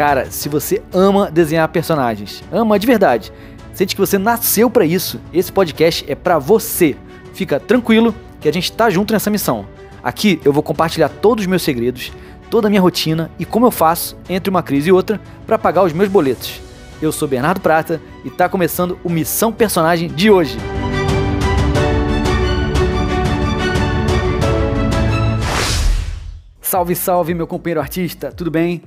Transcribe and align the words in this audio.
Cara, 0.00 0.30
se 0.30 0.48
você 0.48 0.80
ama 0.94 1.30
desenhar 1.30 1.68
personagens, 1.68 2.42
ama 2.50 2.78
de 2.78 2.86
verdade, 2.86 3.30
sente 3.74 3.94
que 3.94 4.00
você 4.00 4.16
nasceu 4.16 4.70
para 4.70 4.86
isso, 4.86 5.20
esse 5.30 5.52
podcast 5.52 6.10
é 6.10 6.14
para 6.14 6.38
você. 6.38 6.96
Fica 7.34 7.60
tranquilo 7.60 8.14
que 8.40 8.48
a 8.48 8.52
gente 8.52 8.72
tá 8.72 8.88
junto 8.88 9.12
nessa 9.12 9.28
missão. 9.28 9.66
Aqui 10.02 10.40
eu 10.42 10.54
vou 10.54 10.62
compartilhar 10.62 11.10
todos 11.10 11.44
os 11.44 11.46
meus 11.46 11.60
segredos, 11.60 12.12
toda 12.48 12.66
a 12.66 12.70
minha 12.70 12.80
rotina 12.80 13.30
e 13.38 13.44
como 13.44 13.66
eu 13.66 13.70
faço 13.70 14.16
entre 14.26 14.48
uma 14.48 14.62
crise 14.62 14.88
e 14.88 14.92
outra 14.92 15.20
para 15.46 15.58
pagar 15.58 15.82
os 15.82 15.92
meus 15.92 16.08
boletos. 16.08 16.62
Eu 17.02 17.12
sou 17.12 17.28
Bernardo 17.28 17.60
Prata 17.60 18.00
e 18.24 18.30
tá 18.30 18.48
começando 18.48 18.98
o 19.04 19.10
Missão 19.10 19.52
Personagem 19.52 20.08
de 20.08 20.30
hoje. 20.30 20.56
Salve, 26.62 26.94
salve, 26.94 27.34
meu 27.34 27.46
companheiro 27.46 27.82
artista, 27.82 28.32
tudo 28.32 28.50
bem? 28.50 28.82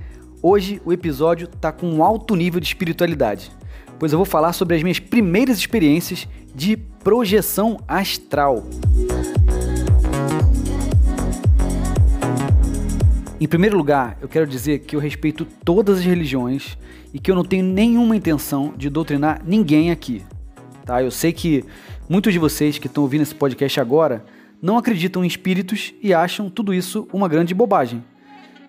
Hoje 0.45 0.81
o 0.83 0.91
episódio 0.91 1.47
tá 1.47 1.71
com 1.71 1.87
um 1.87 2.03
alto 2.03 2.35
nível 2.35 2.59
de 2.59 2.67
espiritualidade, 2.67 3.49
pois 3.97 4.11
eu 4.11 4.19
vou 4.19 4.25
falar 4.25 4.51
sobre 4.51 4.75
as 4.75 4.83
minhas 4.83 4.99
primeiras 4.99 5.57
experiências 5.57 6.27
de 6.53 6.75
projeção 6.75 7.79
astral. 7.87 8.65
Em 13.39 13.47
primeiro 13.47 13.77
lugar, 13.77 14.17
eu 14.21 14.27
quero 14.27 14.45
dizer 14.45 14.79
que 14.79 14.97
eu 14.97 14.99
respeito 14.99 15.45
todas 15.63 15.99
as 15.99 16.03
religiões 16.03 16.77
e 17.13 17.19
que 17.19 17.31
eu 17.31 17.35
não 17.35 17.45
tenho 17.45 17.63
nenhuma 17.63 18.13
intenção 18.13 18.73
de 18.75 18.89
doutrinar 18.89 19.41
ninguém 19.45 19.91
aqui. 19.91 20.25
Tá? 20.83 21.01
Eu 21.01 21.09
sei 21.09 21.31
que 21.31 21.63
muitos 22.09 22.33
de 22.33 22.39
vocês 22.39 22.77
que 22.77 22.87
estão 22.87 23.03
ouvindo 23.03 23.21
esse 23.21 23.33
podcast 23.33 23.79
agora 23.79 24.25
não 24.61 24.77
acreditam 24.77 25.23
em 25.23 25.27
espíritos 25.27 25.93
e 26.01 26.13
acham 26.13 26.49
tudo 26.49 26.73
isso 26.73 27.07
uma 27.13 27.29
grande 27.29 27.53
bobagem. 27.53 28.03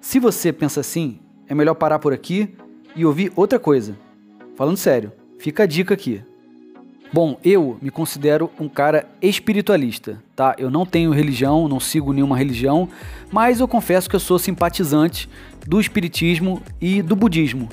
Se 0.00 0.20
você 0.20 0.52
pensa 0.52 0.78
assim, 0.78 1.19
é 1.48 1.55
melhor 1.55 1.75
parar 1.75 1.98
por 1.98 2.12
aqui 2.12 2.55
e 2.97 3.05
ouvir 3.05 3.33
outra 3.37 3.59
coisa. 3.59 3.97
Falando 4.56 4.77
sério, 4.77 5.12
fica 5.39 5.64
a 5.64 5.67
dica 5.67 5.95
aqui. 5.95 6.23
Bom, 7.12 7.39
eu 7.45 7.78
me 7.81 7.91
considero 7.91 8.51
um 8.59 8.69
cara 8.69 9.09
espiritualista, 9.23 10.20
tá? 10.34 10.56
Eu 10.59 10.69
não 10.69 10.84
tenho 10.84 11.12
religião, 11.12 11.69
não 11.69 11.78
sigo 11.78 12.12
nenhuma 12.12 12.36
religião, 12.36 12.89
mas 13.31 13.61
eu 13.61 13.69
confesso 13.69 14.11
que 14.11 14.17
eu 14.17 14.20
sou 14.20 14.39
simpatizante 14.39 15.28
do 15.67 15.81
espiritismo 15.81 16.61
e 16.81 17.03
do 17.03 17.14
budismo. 17.14 17.69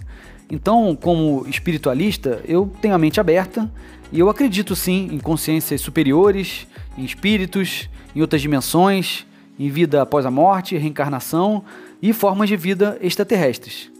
Então, 0.49 0.95
como 0.95 1.45
espiritualista, 1.47 2.41
eu 2.45 2.71
tenho 2.81 2.93
a 2.93 2.99
mente 2.99 3.19
aberta 3.19 3.71
e 4.11 4.19
eu 4.19 4.29
acredito 4.29 4.75
sim 4.75 5.09
em 5.11 5.17
consciências 5.17 5.81
superiores, 5.81 6.67
em 6.97 7.03
espíritos, 7.03 7.89
em 8.15 8.21
outras 8.21 8.41
dimensões, 8.41 9.25
em 9.57 9.69
vida 9.69 10.01
após 10.01 10.25
a 10.25 10.31
morte, 10.31 10.77
reencarnação 10.77 11.63
e 12.01 12.11
formas 12.13 12.49
de 12.49 12.57
vida 12.57 12.97
extraterrestres. 13.01 13.91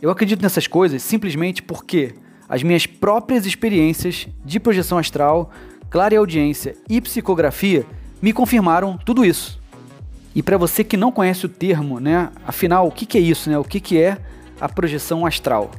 Eu 0.00 0.10
acredito 0.10 0.42
nessas 0.42 0.66
coisas 0.66 1.02
simplesmente 1.02 1.62
porque 1.62 2.14
as 2.48 2.62
minhas 2.62 2.86
próprias 2.86 3.46
experiências 3.46 4.28
de 4.44 4.58
projeção 4.58 4.98
astral, 4.98 5.50
clara 5.88 6.16
audiência 6.18 6.74
e 6.88 7.00
psicografia 7.00 7.84
me 8.20 8.32
confirmaram 8.32 8.98
tudo 8.98 9.24
isso. 9.24 9.60
E 10.34 10.42
para 10.42 10.56
você 10.56 10.84
que 10.84 10.96
não 10.96 11.10
conhece 11.10 11.46
o 11.46 11.48
termo, 11.48 11.98
né, 11.98 12.30
afinal, 12.46 12.86
o 12.86 12.90
que, 12.90 13.04
que 13.04 13.18
é 13.18 13.20
isso, 13.20 13.50
né? 13.50 13.58
O 13.58 13.64
que, 13.64 13.80
que 13.80 14.00
é 14.00 14.18
a 14.60 14.68
projeção 14.68 15.26
astral? 15.26 15.70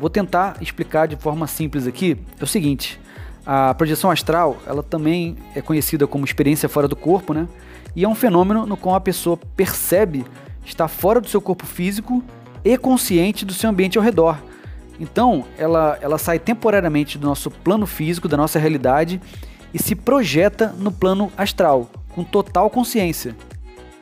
Vou 0.00 0.08
tentar 0.08 0.56
explicar 0.60 1.06
de 1.06 1.16
forma 1.16 1.46
simples 1.46 1.86
aqui. 1.86 2.16
É 2.40 2.44
o 2.44 2.46
seguinte: 2.46 2.98
a 3.44 3.74
projeção 3.74 4.10
astral, 4.10 4.58
ela 4.66 4.82
também 4.82 5.36
é 5.54 5.60
conhecida 5.60 6.06
como 6.06 6.24
experiência 6.24 6.68
fora 6.68 6.88
do 6.88 6.96
corpo, 6.96 7.34
né? 7.34 7.46
E 7.94 8.04
é 8.04 8.08
um 8.08 8.14
fenômeno 8.14 8.64
no 8.64 8.76
qual 8.76 8.94
a 8.94 9.00
pessoa 9.00 9.36
percebe 9.36 10.24
está 10.68 10.88
fora 10.88 11.20
do 11.20 11.28
seu 11.28 11.40
corpo 11.40 11.66
físico 11.66 12.22
e 12.64 12.76
consciente 12.76 13.44
do 13.44 13.52
seu 13.52 13.70
ambiente 13.70 13.98
ao 13.98 14.04
redor. 14.04 14.38
Então, 15.00 15.44
ela, 15.56 15.98
ela 16.00 16.18
sai 16.18 16.38
temporariamente 16.38 17.18
do 17.18 17.26
nosso 17.26 17.50
plano 17.50 17.86
físico, 17.86 18.28
da 18.28 18.36
nossa 18.36 18.58
realidade, 18.58 19.20
e 19.72 19.80
se 19.80 19.94
projeta 19.94 20.74
no 20.78 20.90
plano 20.90 21.30
astral, 21.36 21.90
com 22.14 22.24
total 22.24 22.68
consciência. 22.68 23.36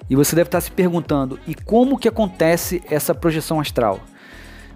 E 0.08 0.16
você 0.16 0.34
deve 0.36 0.48
estar 0.48 0.60
se 0.60 0.70
perguntando, 0.70 1.38
e 1.46 1.54
como 1.54 1.98
que 1.98 2.08
acontece 2.08 2.82
essa 2.88 3.14
projeção 3.14 3.60
astral? 3.60 4.00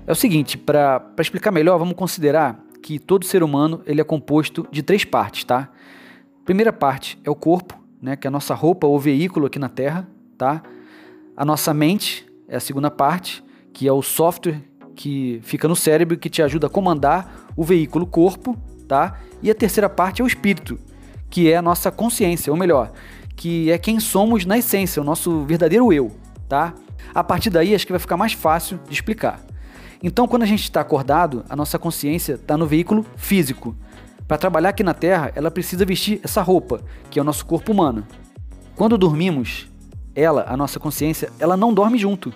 É 0.07 0.13
o 0.13 0.17
seguinte, 0.17 0.59
para 0.59 1.03
explicar 1.19 1.51
melhor, 1.51 1.79
vamos 1.79 1.95
considerar 1.95 2.59
que 2.83 2.99
todo 2.99 3.25
ser 3.25 3.43
humano 3.43 3.83
ele 3.87 4.01
é 4.01 4.05
composto 4.05 4.67
de 4.71 4.83
três 4.83 5.05
partes, 5.05 5.45
tá? 5.45 5.69
Primeira 6.45 6.73
parte 6.73 7.19
é 7.25 7.31
o 7.31 7.35
corpo, 7.35 7.79
né, 8.03 8.17
que 8.17 8.27
é 8.27 8.29
a 8.29 8.31
nossa 8.31 8.55
roupa 8.55 8.87
ou 8.87 8.99
veículo 8.99 9.47
aqui 9.47 9.59
na 9.59 9.69
Terra, 9.69 10.09
tá? 10.37 10.63
A 11.41 11.45
nossa 11.47 11.73
mente 11.73 12.27
é 12.47 12.57
a 12.57 12.61
segunda 12.61 12.91
parte, 12.91 13.43
que 13.73 13.89
é 13.89 13.93
o 13.95 14.03
software 14.03 14.61
que 14.95 15.41
fica 15.43 15.67
no 15.67 15.75
cérebro 15.75 16.19
que 16.19 16.29
te 16.29 16.43
ajuda 16.43 16.67
a 16.67 16.71
comandar 16.71 17.47
o 17.57 17.65
veículo 17.65 18.07
corpo, 18.07 18.59
tá? 18.87 19.19
E 19.43 19.51
a 19.51 19.55
terceira 19.55 19.89
parte 19.89 20.21
é 20.21 20.25
o 20.25 20.27
espírito, 20.27 20.79
que 21.31 21.51
é 21.51 21.57
a 21.57 21.63
nossa 21.63 21.91
consciência, 21.91 22.53
ou 22.53 22.59
melhor, 22.59 22.93
que 23.37 23.71
é 23.71 23.79
quem 23.79 23.99
somos 23.99 24.45
na 24.45 24.59
essência, 24.59 25.01
o 25.01 25.05
nosso 25.05 25.47
verdadeiro 25.47 25.91
eu, 25.91 26.15
tá? 26.47 26.75
A 27.15 27.25
partir 27.25 27.49
daí 27.49 27.75
acho 27.75 27.87
que 27.87 27.93
vai 27.93 27.99
ficar 27.99 28.19
mais 28.19 28.35
fácil 28.35 28.79
de 28.87 28.93
explicar. 28.93 29.41
Então, 30.03 30.29
quando 30.29 30.43
a 30.43 30.47
gente 30.47 30.65
está 30.65 30.83
acordado, 30.83 31.43
a 31.49 31.57
nossa 31.57 31.79
consciência 31.79 32.35
está 32.35 32.55
no 32.55 32.67
veículo 32.67 33.07
físico. 33.17 33.75
Para 34.29 34.37
trabalhar 34.37 34.69
aqui 34.69 34.83
na 34.83 34.93
Terra, 34.93 35.33
ela 35.35 35.51
precisa 35.51 35.87
vestir 35.87 36.21
essa 36.23 36.43
roupa, 36.43 36.85
que 37.09 37.19
é 37.19 37.23
o 37.23 37.25
nosso 37.25 37.47
corpo 37.47 37.73
humano. 37.73 38.07
Quando 38.77 38.99
dormimos, 38.99 39.70
ela, 40.15 40.45
a 40.49 40.57
nossa 40.57 40.79
consciência, 40.79 41.31
ela 41.39 41.57
não 41.57 41.73
dorme 41.73 41.99
junto. 41.99 42.33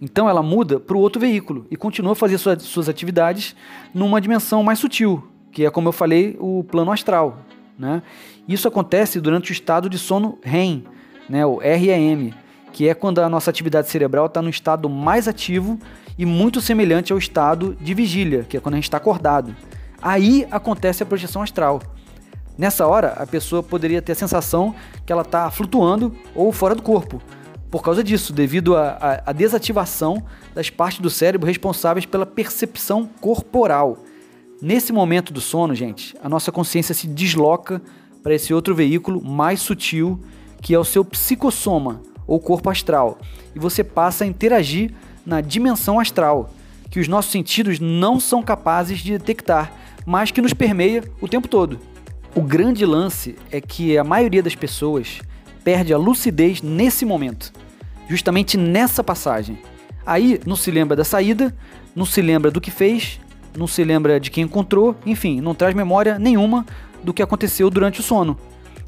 Então 0.00 0.28
ela 0.28 0.42
muda 0.42 0.78
para 0.78 0.96
o 0.96 1.00
outro 1.00 1.20
veículo 1.20 1.66
e 1.70 1.76
continua 1.76 2.12
a 2.12 2.16
fazer 2.16 2.38
suas, 2.38 2.62
suas 2.62 2.88
atividades 2.88 3.54
numa 3.94 4.20
dimensão 4.20 4.62
mais 4.62 4.78
sutil, 4.78 5.26
que 5.50 5.64
é, 5.64 5.70
como 5.70 5.88
eu 5.88 5.92
falei, 5.92 6.36
o 6.38 6.64
plano 6.64 6.92
astral. 6.92 7.38
Né? 7.78 8.02
Isso 8.46 8.68
acontece 8.68 9.20
durante 9.20 9.50
o 9.50 9.52
estado 9.52 9.88
de 9.88 9.98
sono 9.98 10.38
REM, 10.42 10.84
né, 11.28 11.44
o 11.46 11.56
REM, 11.56 12.34
que 12.72 12.88
é 12.88 12.94
quando 12.94 13.20
a 13.20 13.28
nossa 13.28 13.50
atividade 13.50 13.88
cerebral 13.88 14.26
está 14.26 14.42
no 14.42 14.50
estado 14.50 14.88
mais 14.88 15.26
ativo 15.26 15.78
e 16.18 16.26
muito 16.26 16.60
semelhante 16.60 17.12
ao 17.12 17.18
estado 17.18 17.76
de 17.80 17.94
vigília, 17.94 18.44
que 18.44 18.56
é 18.56 18.60
quando 18.60 18.74
a 18.74 18.76
gente 18.76 18.84
está 18.84 18.98
acordado. 18.98 19.54
Aí 20.02 20.46
acontece 20.50 21.02
a 21.02 21.06
projeção 21.06 21.40
astral. 21.40 21.80
Nessa 22.56 22.86
hora, 22.86 23.14
a 23.16 23.26
pessoa 23.26 23.62
poderia 23.62 24.00
ter 24.00 24.12
a 24.12 24.16
sensação 24.16 24.74
que 25.04 25.12
ela 25.12 25.22
está 25.22 25.50
flutuando 25.50 26.14
ou 26.34 26.52
fora 26.52 26.74
do 26.74 26.82
corpo. 26.82 27.20
Por 27.70 27.82
causa 27.82 28.04
disso, 28.04 28.32
devido 28.32 28.76
à 28.76 29.32
desativação 29.32 30.22
das 30.54 30.70
partes 30.70 31.00
do 31.00 31.10
cérebro 31.10 31.48
responsáveis 31.48 32.06
pela 32.06 32.24
percepção 32.24 33.08
corporal. 33.20 33.98
Nesse 34.62 34.92
momento 34.92 35.32
do 35.32 35.40
sono, 35.40 35.74
gente, 35.74 36.16
a 36.22 36.28
nossa 36.28 36.52
consciência 36.52 36.94
se 36.94 37.08
desloca 37.08 37.82
para 38.22 38.34
esse 38.34 38.54
outro 38.54 38.74
veículo 38.74 39.20
mais 39.20 39.60
sutil, 39.60 40.20
que 40.62 40.72
é 40.72 40.78
o 40.78 40.84
seu 40.84 41.04
psicossoma, 41.04 42.00
ou 42.26 42.38
corpo 42.38 42.70
astral, 42.70 43.18
e 43.54 43.58
você 43.58 43.82
passa 43.82 44.24
a 44.24 44.26
interagir 44.26 44.94
na 45.26 45.40
dimensão 45.40 45.98
astral, 45.98 46.50
que 46.88 47.00
os 47.00 47.08
nossos 47.08 47.32
sentidos 47.32 47.80
não 47.80 48.20
são 48.20 48.42
capazes 48.42 49.00
de 49.00 49.18
detectar, 49.18 49.72
mas 50.06 50.30
que 50.30 50.40
nos 50.40 50.54
permeia 50.54 51.02
o 51.20 51.26
tempo 51.26 51.48
todo. 51.48 51.78
O 52.36 52.42
grande 52.42 52.84
lance 52.84 53.36
é 53.52 53.60
que 53.60 53.96
a 53.96 54.02
maioria 54.02 54.42
das 54.42 54.56
pessoas 54.56 55.20
perde 55.62 55.94
a 55.94 55.96
lucidez 55.96 56.60
nesse 56.60 57.06
momento, 57.06 57.52
justamente 58.08 58.56
nessa 58.56 59.04
passagem. 59.04 59.56
Aí 60.04 60.40
não 60.44 60.56
se 60.56 60.68
lembra 60.72 60.96
da 60.96 61.04
saída, 61.04 61.54
não 61.94 62.04
se 62.04 62.20
lembra 62.20 62.50
do 62.50 62.60
que 62.60 62.72
fez, 62.72 63.20
não 63.56 63.68
se 63.68 63.84
lembra 63.84 64.18
de 64.18 64.32
quem 64.32 64.42
encontrou, 64.42 64.96
enfim, 65.06 65.40
não 65.40 65.54
traz 65.54 65.76
memória 65.76 66.18
nenhuma 66.18 66.66
do 67.04 67.14
que 67.14 67.22
aconteceu 67.22 67.70
durante 67.70 68.00
o 68.00 68.02
sono. 68.02 68.36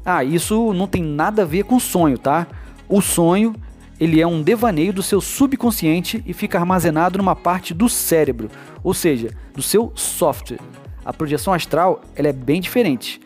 Ah, 0.03 0.25
isso 0.25 0.73
não 0.73 0.85
tem 0.85 1.01
nada 1.01 1.43
a 1.43 1.45
ver 1.45 1.63
com 1.63 1.79
sonho, 1.79 2.17
tá? 2.17 2.47
O 2.89 3.01
sonho, 3.01 3.55
ele 3.97 4.19
é 4.19 4.27
um 4.27 4.43
devaneio 4.43 4.91
do 4.91 5.01
seu 5.01 5.21
subconsciente 5.21 6.21
e 6.25 6.33
fica 6.33 6.59
armazenado 6.59 7.17
numa 7.17 7.35
parte 7.35 7.73
do 7.73 7.87
cérebro, 7.87 8.49
ou 8.83 8.93
seja, 8.93 9.31
do 9.55 9.61
seu 9.61 9.93
software. 9.95 10.59
A 11.05 11.13
projeção 11.13 11.53
astral, 11.53 12.01
ela 12.13 12.27
é 12.27 12.33
bem 12.33 12.59
diferente. 12.59 13.21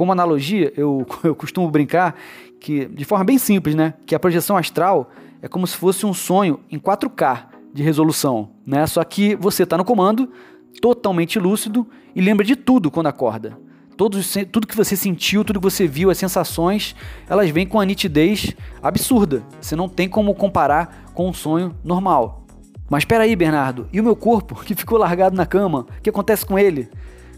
Como 0.00 0.12
analogia, 0.12 0.72
eu, 0.78 1.06
eu 1.22 1.34
costumo 1.34 1.70
brincar 1.70 2.16
que, 2.58 2.86
de 2.86 3.04
forma 3.04 3.22
bem 3.22 3.36
simples, 3.36 3.74
né? 3.74 3.92
Que 4.06 4.14
a 4.14 4.18
projeção 4.18 4.56
astral 4.56 5.10
é 5.42 5.46
como 5.46 5.66
se 5.66 5.76
fosse 5.76 6.06
um 6.06 6.14
sonho 6.14 6.58
em 6.70 6.78
4K 6.78 7.48
de 7.74 7.82
resolução, 7.82 8.48
né? 8.64 8.86
Só 8.86 9.04
que 9.04 9.36
você 9.36 9.64
está 9.64 9.76
no 9.76 9.84
comando, 9.84 10.32
totalmente 10.80 11.38
lúcido 11.38 11.86
e 12.16 12.20
lembra 12.22 12.46
de 12.46 12.56
tudo 12.56 12.90
quando 12.90 13.08
acorda. 13.08 13.58
Todos, 13.94 14.34
tudo 14.50 14.66
que 14.66 14.74
você 14.74 14.96
sentiu, 14.96 15.44
tudo 15.44 15.60
que 15.60 15.70
você 15.70 15.86
viu, 15.86 16.08
as 16.08 16.16
sensações, 16.16 16.96
elas 17.28 17.50
vêm 17.50 17.66
com 17.66 17.78
a 17.78 17.84
nitidez 17.84 18.56
absurda. 18.82 19.42
Você 19.60 19.76
não 19.76 19.86
tem 19.86 20.08
como 20.08 20.34
comparar 20.34 21.12
com 21.12 21.28
um 21.28 21.34
sonho 21.34 21.76
normal. 21.84 22.46
Mas 22.88 23.02
espera 23.02 23.24
aí, 23.24 23.36
Bernardo, 23.36 23.86
e 23.92 24.00
o 24.00 24.02
meu 24.02 24.16
corpo 24.16 24.54
que 24.64 24.74
ficou 24.74 24.96
largado 24.96 25.36
na 25.36 25.44
cama? 25.44 25.80
O 25.98 26.00
que 26.02 26.08
acontece 26.08 26.46
com 26.46 26.58
ele? 26.58 26.88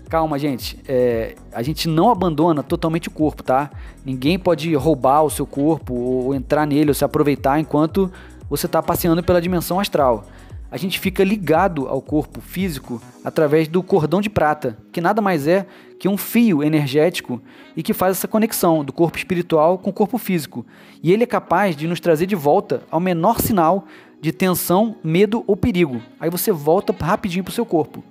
Calma, 0.08 0.38
gente. 0.38 0.78
É, 0.86 1.34
a 1.52 1.62
gente 1.62 1.88
não 1.88 2.10
abandona 2.10 2.62
totalmente 2.62 3.08
o 3.08 3.10
corpo, 3.10 3.42
tá? 3.42 3.70
Ninguém 4.04 4.38
pode 4.38 4.74
roubar 4.74 5.22
o 5.22 5.30
seu 5.30 5.46
corpo 5.46 5.94
ou 5.94 6.34
entrar 6.34 6.66
nele 6.66 6.90
ou 6.90 6.94
se 6.94 7.04
aproveitar 7.04 7.58
enquanto 7.58 8.12
você 8.48 8.66
está 8.66 8.82
passeando 8.82 9.22
pela 9.22 9.40
dimensão 9.40 9.80
astral. 9.80 10.26
a 10.70 10.78
gente 10.78 10.98
fica 10.98 11.22
ligado 11.22 11.86
ao 11.86 12.00
corpo 12.00 12.40
físico 12.40 13.00
através 13.22 13.68
do 13.68 13.82
cordão 13.82 14.22
de 14.22 14.30
prata, 14.30 14.78
que 14.90 15.02
nada 15.02 15.20
mais 15.20 15.46
é 15.46 15.66
que 15.98 16.08
um 16.08 16.16
fio 16.16 16.62
energético 16.62 17.42
e 17.76 17.82
que 17.82 17.92
faz 17.92 18.16
essa 18.16 18.26
conexão 18.26 18.82
do 18.82 18.90
corpo 18.92 19.18
espiritual 19.18 19.76
com 19.76 19.90
o 19.90 19.92
corpo 19.92 20.16
físico. 20.16 20.64
E 21.02 21.12
ele 21.12 21.24
é 21.24 21.26
capaz 21.26 21.76
de 21.76 21.86
nos 21.86 22.00
trazer 22.00 22.24
de 22.24 22.34
volta 22.34 22.82
ao 22.90 22.98
menor 22.98 23.38
sinal 23.38 23.86
de 24.20 24.32
tensão, 24.32 24.96
medo 25.04 25.44
ou 25.46 25.56
perigo. 25.56 26.00
Aí 26.18 26.30
você 26.30 26.50
volta 26.50 26.94
rapidinho 27.04 27.44
para 27.44 27.50
o 27.50 27.54
seu 27.54 27.66
corpo. 27.66 28.02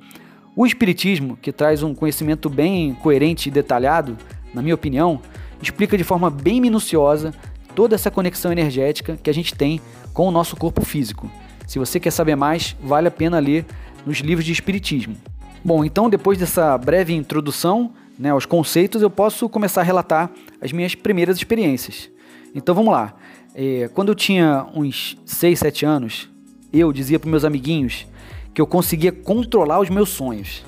O 0.55 0.65
Espiritismo, 0.65 1.37
que 1.37 1.51
traz 1.51 1.81
um 1.81 1.95
conhecimento 1.95 2.49
bem 2.49 2.93
coerente 2.95 3.47
e 3.47 3.51
detalhado, 3.51 4.17
na 4.53 4.61
minha 4.61 4.75
opinião, 4.75 5.21
explica 5.61 5.97
de 5.97 6.03
forma 6.03 6.29
bem 6.29 6.59
minuciosa 6.59 7.33
toda 7.73 7.95
essa 7.95 8.11
conexão 8.11 8.51
energética 8.51 9.17
que 9.21 9.29
a 9.29 9.33
gente 9.33 9.55
tem 9.55 9.79
com 10.13 10.27
o 10.27 10.31
nosso 10.31 10.57
corpo 10.57 10.83
físico. 10.83 11.31
Se 11.65 11.79
você 11.79 12.01
quer 12.01 12.11
saber 12.11 12.35
mais, 12.35 12.75
vale 12.83 13.07
a 13.07 13.11
pena 13.11 13.39
ler 13.39 13.65
nos 14.05 14.17
livros 14.17 14.45
de 14.45 14.51
Espiritismo. 14.51 15.15
Bom, 15.63 15.85
então 15.85 16.09
depois 16.09 16.37
dessa 16.37 16.77
breve 16.77 17.13
introdução 17.13 17.93
né, 18.19 18.31
aos 18.31 18.45
conceitos, 18.45 19.01
eu 19.01 19.09
posso 19.09 19.47
começar 19.47 19.81
a 19.81 19.85
relatar 19.85 20.29
as 20.59 20.73
minhas 20.73 20.95
primeiras 20.95 21.37
experiências. 21.37 22.09
Então 22.53 22.75
vamos 22.75 22.91
lá. 22.91 23.15
É, 23.55 23.89
quando 23.93 24.09
eu 24.09 24.15
tinha 24.15 24.67
uns 24.75 25.17
6, 25.25 25.59
7 25.59 25.85
anos, 25.85 26.29
eu 26.73 26.91
dizia 26.91 27.17
para 27.17 27.29
meus 27.29 27.45
amiguinhos 27.45 28.05
que 28.53 28.61
eu 28.61 28.67
conseguia 28.67 29.11
controlar 29.11 29.79
os 29.79 29.89
meus 29.89 30.09
sonhos. 30.09 30.63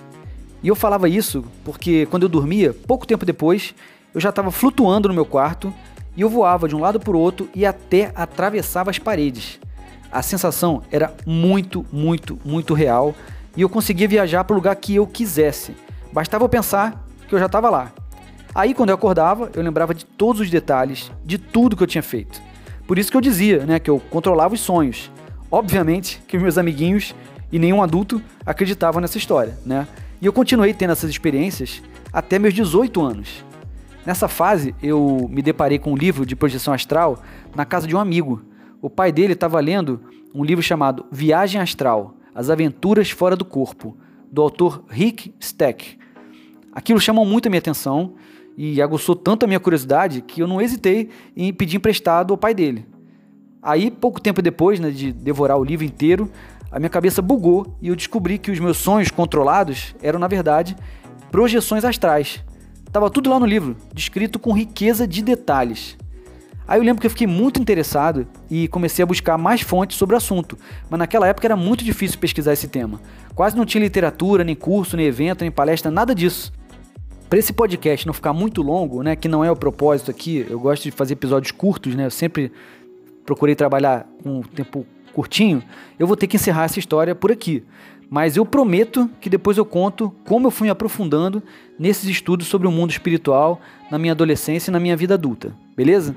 E 0.61 0.67
eu 0.67 0.75
falava 0.75 1.09
isso 1.09 1.43
porque 1.63 2.05
quando 2.07 2.23
eu 2.23 2.29
dormia, 2.29 2.73
pouco 2.73 3.05
tempo 3.05 3.25
depois, 3.25 3.75
eu 4.13 4.21
já 4.21 4.29
estava 4.29 4.51
flutuando 4.51 5.07
no 5.07 5.13
meu 5.13 5.25
quarto 5.25 5.73
e 6.15 6.21
eu 6.21 6.29
voava 6.29 6.67
de 6.67 6.75
um 6.75 6.79
lado 6.79 6.99
para 6.99 7.15
o 7.15 7.19
outro 7.19 7.49
e 7.53 7.65
até 7.65 8.11
atravessava 8.15 8.89
as 8.89 8.99
paredes 8.99 9.59
a 10.13 10.21
sensação 10.21 10.83
era 10.91 11.11
muito, 11.25 11.83
muito, 11.91 12.39
muito 12.45 12.75
real 12.75 13.15
e 13.57 13.61
eu 13.61 13.67
conseguia 13.69 14.07
viajar 14.07 14.43
para 14.43 14.53
o 14.53 14.57
lugar 14.57 14.75
que 14.75 14.95
eu 14.95 15.07
quisesse. 15.07 15.75
Bastava 16.11 16.45
eu 16.45 16.49
pensar 16.49 17.03
que 17.27 17.33
eu 17.33 17.39
já 17.39 17.47
estava 17.47 17.69
lá. 17.69 17.91
Aí, 18.53 18.75
quando 18.75 18.89
eu 18.89 18.95
acordava, 18.95 19.49
eu 19.55 19.63
lembrava 19.63 19.95
de 19.95 20.05
todos 20.05 20.39
os 20.39 20.49
detalhes, 20.51 21.11
de 21.25 21.39
tudo 21.39 21.75
que 21.75 21.81
eu 21.81 21.87
tinha 21.87 22.03
feito. 22.03 22.39
Por 22.85 22.99
isso 22.99 23.09
que 23.09 23.17
eu 23.17 23.21
dizia, 23.21 23.65
né, 23.65 23.79
que 23.79 23.89
eu 23.89 23.99
controlava 24.11 24.53
os 24.53 24.59
sonhos. 24.59 25.09
Obviamente 25.49 26.21
que 26.27 26.37
meus 26.37 26.59
amiguinhos 26.59 27.15
e 27.53 27.59
nenhum 27.59 27.83
adulto 27.83 28.19
acreditavam 28.43 28.99
nessa 28.99 29.19
história, 29.19 29.55
né? 29.63 29.87
E 30.19 30.25
eu 30.25 30.33
continuei 30.33 30.73
tendo 30.73 30.91
essas 30.91 31.09
experiências 31.09 31.83
até 32.11 32.39
meus 32.39 32.53
18 32.53 32.99
anos. 32.99 33.45
Nessa 34.05 34.27
fase, 34.27 34.73
eu 34.81 35.27
me 35.29 35.41
deparei 35.41 35.77
com 35.77 35.93
um 35.93 35.95
livro 35.95 36.25
de 36.25 36.35
projeção 36.35 36.73
astral 36.73 37.21
na 37.55 37.63
casa 37.63 37.87
de 37.87 37.95
um 37.95 37.99
amigo, 37.99 38.41
o 38.81 38.89
pai 38.89 39.13
dele 39.13 39.31
estava 39.31 39.61
lendo 39.61 40.01
um 40.33 40.43
livro 40.43 40.61
chamado 40.61 41.05
Viagem 41.09 41.61
Astral: 41.61 42.17
As 42.35 42.49
Aventuras 42.49 43.11
Fora 43.11 43.35
do 43.35 43.45
Corpo, 43.45 43.95
do 44.29 44.41
autor 44.41 44.83
Rick 44.89 45.33
Steck. 45.39 45.97
Aquilo 46.73 46.99
chamou 46.99 47.23
muito 47.23 47.45
a 47.45 47.49
minha 47.49 47.59
atenção 47.59 48.15
e 48.57 48.81
aguçou 48.81 49.15
tanto 49.15 49.43
a 49.43 49.47
minha 49.47 49.59
curiosidade 49.59 50.21
que 50.21 50.41
eu 50.41 50.47
não 50.47 50.59
hesitei 50.59 51.09
em 51.37 51.53
pedir 51.53 51.77
emprestado 51.77 52.33
ao 52.33 52.37
pai 52.37 52.53
dele. 52.53 52.85
Aí, 53.61 53.89
pouco 53.89 54.19
tempo 54.19 54.41
depois 54.41 54.81
né, 54.81 54.91
de 54.91 55.13
devorar 55.13 55.57
o 55.57 55.63
livro 55.63 55.85
inteiro, 55.85 56.29
a 56.73 56.79
minha 56.79 56.89
cabeça 56.89 57.21
bugou 57.21 57.77
e 57.79 57.89
eu 57.89 57.95
descobri 57.95 58.39
que 58.39 58.49
os 58.49 58.59
meus 58.59 58.77
sonhos 58.77 59.11
controlados 59.11 59.95
eram, 60.01 60.17
na 60.17 60.27
verdade, 60.27 60.75
projeções 61.29 61.85
astrais. 61.85 62.43
Tava 62.91 63.11
tudo 63.11 63.29
lá 63.29 63.39
no 63.39 63.45
livro, 63.45 63.77
descrito 63.93 64.39
com 64.39 64.51
riqueza 64.51 65.07
de 65.07 65.21
detalhes. 65.21 65.95
Aí 66.67 66.79
eu 66.79 66.83
lembro 66.83 66.99
que 66.99 67.05
eu 67.05 67.11
fiquei 67.11 67.27
muito 67.27 67.61
interessado 67.61 68.27
e 68.49 68.67
comecei 68.69 69.03
a 69.03 69.05
buscar 69.05 69.37
mais 69.37 69.61
fontes 69.61 69.97
sobre 69.97 70.15
o 70.15 70.17
assunto, 70.17 70.57
mas 70.89 70.97
naquela 70.97 71.27
época 71.27 71.45
era 71.45 71.55
muito 71.55 71.83
difícil 71.83 72.17
pesquisar 72.17 72.53
esse 72.53 72.67
tema. 72.67 72.99
Quase 73.35 73.55
não 73.55 73.65
tinha 73.65 73.83
literatura, 73.83 74.43
nem 74.43 74.55
curso, 74.55 74.97
nem 74.97 75.05
evento, 75.05 75.41
nem 75.41 75.51
palestra, 75.51 75.91
nada 75.91 76.15
disso. 76.15 76.51
Para 77.29 77.37
esse 77.37 77.53
podcast 77.53 78.07
não 78.07 78.13
ficar 78.15 78.33
muito 78.33 78.63
longo, 78.63 79.03
né, 79.03 79.15
que 79.15 79.27
não 79.27 79.45
é 79.45 79.51
o 79.51 79.55
propósito 79.55 80.09
aqui, 80.09 80.43
eu 80.49 80.59
gosto 80.59 80.83
de 80.83 80.91
fazer 80.91 81.13
episódios 81.13 81.51
curtos, 81.51 81.93
né, 81.93 82.07
eu 82.07 82.11
sempre 82.11 82.51
procurei 83.23 83.53
trabalhar 83.53 84.07
com 84.23 84.39
um 84.39 84.41
tempo 84.41 84.87
curtinho, 85.13 85.63
eu 85.97 86.07
vou 86.07 86.17
ter 86.17 86.27
que 86.27 86.35
encerrar 86.35 86.65
essa 86.65 86.79
história 86.79 87.15
por 87.15 87.31
aqui. 87.31 87.63
Mas 88.09 88.37
eu 88.37 88.45
prometo 88.45 89.09
que 89.19 89.29
depois 89.29 89.57
eu 89.57 89.65
conto 89.65 90.13
como 90.25 90.47
eu 90.47 90.51
fui 90.51 90.65
me 90.65 90.71
aprofundando 90.71 91.41
nesses 91.79 92.09
estudos 92.09 92.47
sobre 92.47 92.67
o 92.67 92.71
mundo 92.71 92.91
espiritual 92.91 93.61
na 93.89 93.97
minha 93.97 94.13
adolescência 94.13 94.69
e 94.69 94.73
na 94.73 94.79
minha 94.79 94.95
vida 94.95 95.13
adulta, 95.13 95.55
beleza? 95.75 96.15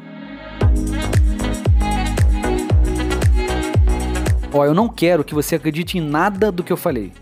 Ó, 4.53 4.65
eu 4.65 4.75
não 4.75 4.89
quero 4.89 5.25
que 5.25 5.35
você 5.35 5.55
acredite 5.55 5.99
em 5.99 6.01
nada 6.01 6.51
do 6.51 6.63
que 6.63 6.73
eu 6.73 6.77
falei. 6.77 7.13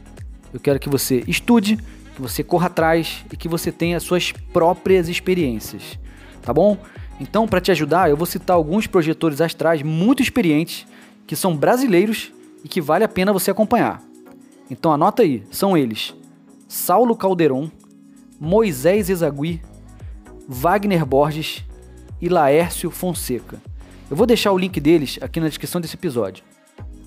Eu 0.53 0.61
quero 0.61 0.79
que 0.79 0.89
você 0.89 1.25
estude, 1.27 1.77
que 2.15 2.23
você 2.23 2.45
corra 2.45 2.67
atrás 2.67 3.25
e 3.33 3.37
que 3.37 3.49
você 3.49 3.73
tenha 3.73 3.99
suas 3.99 4.33
próprias 4.53 5.09
experiências, 5.09 5.99
tá 6.43 6.53
bom? 6.53 6.79
Então, 7.21 7.47
para 7.47 7.61
te 7.61 7.71
ajudar, 7.71 8.11
eu 8.11 8.17
vou 8.17 8.27
citar 8.27 8.57
alguns 8.57 8.87
projetores 8.87 9.41
astrais 9.41 9.83
muito 9.83 10.23
experientes 10.23 10.87
que 11.27 11.37
são 11.37 11.57
brasileiros 11.57 12.33
e 12.63 12.69
que 12.69 12.81
vale 12.81 13.05
a 13.05 13.09
pena 13.09 13.33
você 13.33 13.51
acompanhar. 13.51 14.03
Então 14.71 14.93
anota 14.93 15.23
aí, 15.23 15.43
são 15.51 15.77
eles: 15.77 16.15
Saulo 16.69 17.17
Calderon, 17.17 17.71
Moisés 18.41 19.11
Ezagui, 19.11 19.63
Wagner 20.49 21.05
Borges 21.05 21.65
e 22.21 22.29
Laércio 22.29 22.91
Fonseca. 22.91 23.61
Eu 24.11 24.17
vou 24.17 24.27
deixar 24.27 24.53
o 24.53 24.59
link 24.59 24.81
deles 24.81 25.19
aqui 25.21 25.41
na 25.41 25.49
descrição 25.49 25.81
desse 25.81 25.97
episódio. 25.97 26.45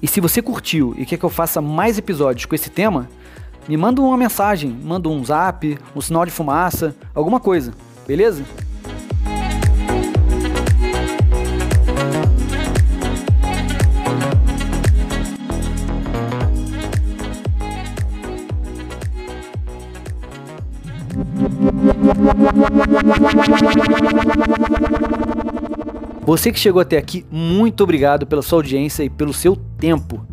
E 0.02 0.08
se 0.08 0.22
você 0.22 0.42
curtiu 0.42 0.94
e 0.98 1.06
quer 1.06 1.18
que 1.18 1.25
eu 1.25 1.30
faça 1.30 1.62
mais 1.62 1.98
episódios 1.98 2.46
com 2.46 2.54
esse 2.54 2.69
tema, 2.69 3.10
me 3.68 3.75
manda 3.75 4.02
uma 4.02 4.18
mensagem, 4.18 4.69
manda 4.69 5.10
um 5.10 5.24
zap, 5.25 5.78
um 5.96 6.02
sinal 6.02 6.25
de 6.25 6.31
fumaça, 6.31 6.96
alguma 7.14 7.40
coisa, 7.40 7.74
beleza? 8.08 8.44
Você 26.27 26.51
que 26.51 26.59
chegou 26.59 26.81
até 26.81 26.97
aqui, 26.97 27.25
muito 27.31 27.81
obrigado 27.81 28.27
pela 28.27 28.41
sua 28.41 28.59
audiência 28.59 29.01
e 29.01 29.09
pelo 29.09 29.33
seu 29.33 29.56
tempo. 29.56 30.28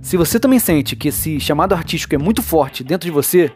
Se 0.00 0.16
você 0.16 0.38
também 0.38 0.60
sente 0.60 0.94
que 0.94 1.08
esse 1.08 1.40
chamado 1.40 1.74
artístico 1.74 2.14
é 2.14 2.18
muito 2.18 2.40
forte 2.40 2.84
dentro 2.84 3.06
de 3.06 3.10
você 3.10 3.50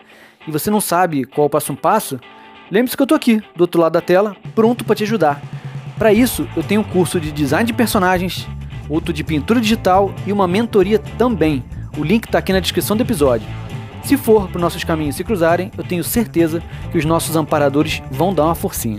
e 0.44 0.50
você 0.50 0.72
não 0.72 0.80
sabe 0.80 1.24
qual 1.24 1.48
passo 1.48 1.72
um 1.72 1.76
passo, 1.76 2.18
lembre-se 2.68 2.96
que 2.96 3.02
eu 3.02 3.04
estou 3.04 3.14
aqui, 3.14 3.40
do 3.54 3.60
outro 3.60 3.80
lado 3.80 3.92
da 3.92 4.00
tela, 4.00 4.36
pronto 4.56 4.84
para 4.84 4.96
te 4.96 5.04
ajudar. 5.04 5.40
Para 5.96 6.12
isso, 6.12 6.48
eu 6.56 6.64
tenho 6.64 6.80
um 6.80 6.84
curso 6.84 7.20
de 7.20 7.30
design 7.30 7.64
de 7.64 7.72
personagens, 7.72 8.44
outro 8.88 9.12
de 9.12 9.22
pintura 9.22 9.60
digital 9.60 10.12
e 10.26 10.32
uma 10.32 10.48
mentoria 10.48 10.98
também. 10.98 11.62
O 11.96 12.02
link 12.02 12.24
está 12.24 12.38
aqui 12.38 12.52
na 12.52 12.58
descrição 12.58 12.96
do 12.96 13.04
episódio. 13.04 13.46
Se 14.02 14.16
for 14.16 14.48
para 14.48 14.60
nossos 14.60 14.82
caminhos 14.82 15.14
se 15.14 15.22
cruzarem, 15.22 15.70
eu 15.78 15.84
tenho 15.84 16.02
certeza 16.02 16.60
que 16.90 16.98
os 16.98 17.04
nossos 17.04 17.36
amparadores 17.36 18.02
vão 18.10 18.34
dar 18.34 18.46
uma 18.46 18.56
forcinha. 18.56 18.98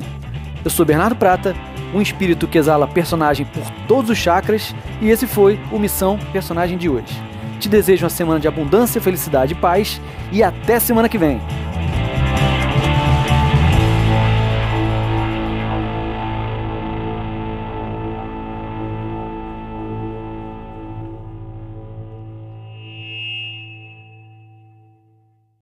Eu 0.64 0.72
sou 0.72 0.86
Bernardo 0.86 1.18
Prata 1.18 1.54
um 1.96 2.02
espírito 2.02 2.48
que 2.48 2.58
exala 2.58 2.88
personagem 2.88 3.46
por 3.46 3.64
todos 3.88 4.12
os 4.12 4.18
chakras, 4.18 4.76
e 5.02 5.10
esse 5.10 5.26
foi 5.26 5.58
o 5.72 5.80
Missão 5.80 6.20
Personagem 6.34 6.78
de 6.78 6.90
hoje. 6.90 7.24
Te 7.58 7.70
desejo 7.70 8.04
uma 8.04 8.10
semana 8.10 8.40
de 8.40 8.48
abundância, 8.50 9.00
felicidade 9.00 9.54
e 9.54 9.56
paz, 9.56 10.02
e 10.30 10.44
até 10.44 10.78
semana 10.78 11.08
que 11.08 11.18
vem! 11.18 11.40